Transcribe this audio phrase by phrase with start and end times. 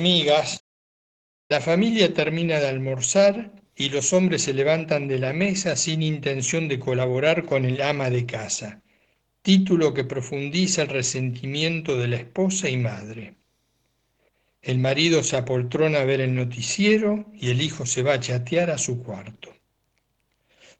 [0.00, 0.64] amigas,
[1.48, 6.68] la familia termina de almorzar y los hombres se levantan de la mesa sin intención
[6.68, 8.80] de colaborar con el ama de casa,
[9.42, 13.34] título que profundiza el resentimiento de la esposa y madre.
[14.62, 18.70] El marido se apoltrona a ver el noticiero y el hijo se va a chatear
[18.70, 19.52] a su cuarto.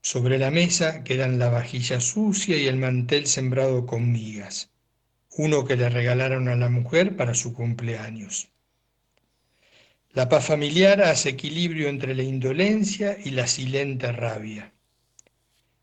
[0.00, 4.70] Sobre la mesa quedan la vajilla sucia y el mantel sembrado con migas,
[5.36, 8.52] uno que le regalaron a la mujer para su cumpleaños.
[10.12, 14.72] La paz familiar hace equilibrio entre la indolencia y la silente rabia.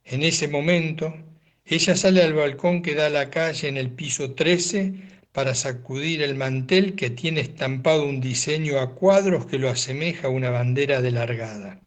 [0.04, 1.16] En ese momento,
[1.64, 4.94] ella sale al balcón que da a la calle en el piso 13
[5.32, 10.32] para sacudir el mantel que tiene estampado un diseño a cuadros que lo asemeja a
[10.32, 11.82] una bandera de largada.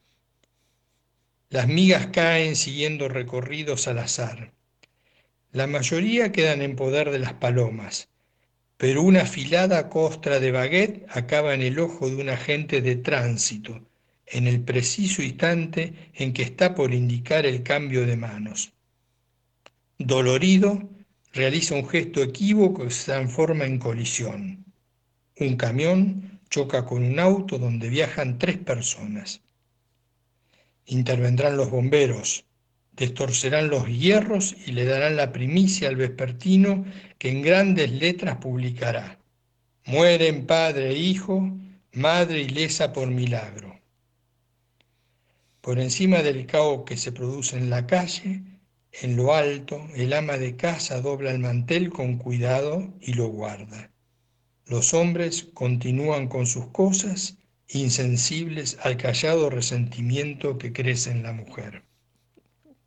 [1.49, 4.53] Las migas caen siguiendo recorridos al azar.
[5.51, 8.11] La mayoría quedan en poder de las palomas,
[8.79, 13.81] pero una afilada costra de baguette acaba en el ojo de un agente de tránsito,
[14.25, 18.73] en el preciso instante en que está por indicar el cambio de manos.
[19.99, 20.89] Dolorido,
[21.33, 24.65] realiza un gesto equívoco que se transforma en colisión.
[25.41, 29.41] Un camión choca con un auto donde viajan tres personas.
[30.87, 32.45] Intervendrán los bomberos,
[32.99, 36.85] destorcerán los hierros y le darán la primicia al vespertino
[37.19, 39.21] que en grandes letras publicará.
[39.87, 41.51] Mueren padre e hijo,
[41.93, 43.79] madre ilesa por milagro.
[45.61, 48.43] Por encima del caos que se produce en la calle,
[48.93, 53.91] en lo alto, el ama de casa dobla el mantel con cuidado y lo guarda.
[54.67, 57.37] Los hombres continúan con sus cosas,
[57.69, 61.88] insensibles al callado resentimiento que crece en la mujer.